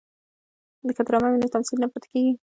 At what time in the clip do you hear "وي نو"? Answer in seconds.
1.31-1.53